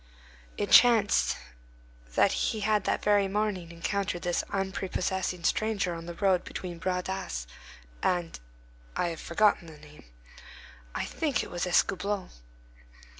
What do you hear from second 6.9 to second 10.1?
d'Asse and—I have forgotten the name.